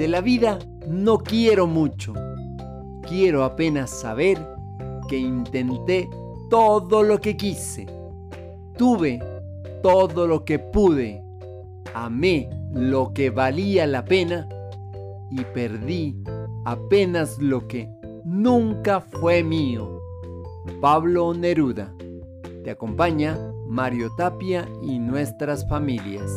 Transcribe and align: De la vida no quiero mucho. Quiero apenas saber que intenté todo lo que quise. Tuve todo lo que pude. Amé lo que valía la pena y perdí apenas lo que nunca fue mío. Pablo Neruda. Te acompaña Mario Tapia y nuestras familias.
De 0.00 0.08
la 0.08 0.22
vida 0.22 0.58
no 0.88 1.18
quiero 1.18 1.66
mucho. 1.66 2.14
Quiero 3.06 3.44
apenas 3.44 3.90
saber 3.90 4.38
que 5.10 5.18
intenté 5.18 6.08
todo 6.48 7.02
lo 7.02 7.20
que 7.20 7.36
quise. 7.36 7.84
Tuve 8.78 9.20
todo 9.82 10.26
lo 10.26 10.42
que 10.46 10.58
pude. 10.58 11.22
Amé 11.92 12.48
lo 12.72 13.12
que 13.12 13.28
valía 13.28 13.86
la 13.86 14.02
pena 14.02 14.48
y 15.30 15.44
perdí 15.52 16.16
apenas 16.64 17.36
lo 17.38 17.68
que 17.68 17.86
nunca 18.24 19.02
fue 19.02 19.42
mío. 19.42 20.00
Pablo 20.80 21.34
Neruda. 21.34 21.94
Te 22.64 22.70
acompaña 22.70 23.38
Mario 23.68 24.08
Tapia 24.16 24.66
y 24.80 24.98
nuestras 24.98 25.68
familias. 25.68 26.30